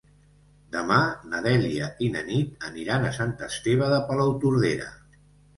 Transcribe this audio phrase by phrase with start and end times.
[0.75, 0.95] Demà
[1.33, 4.91] na Dèlia i na Nit aniran a Sant Esteve de Palautordera.